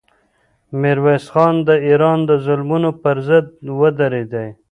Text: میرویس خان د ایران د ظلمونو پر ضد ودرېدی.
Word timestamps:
میرویس 0.81 1.25
خان 1.33 1.55
د 1.67 1.69
ایران 1.87 2.19
د 2.29 2.31
ظلمونو 2.45 2.89
پر 3.01 3.17
ضد 3.27 3.45
ودرېدی. 3.79 4.47